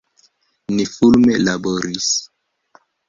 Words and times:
Ni 0.77 0.85
fulme 0.93 1.35
laboris. 1.43 2.09